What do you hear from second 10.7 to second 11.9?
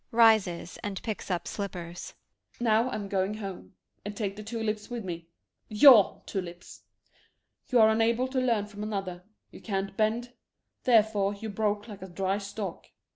therefore, you broke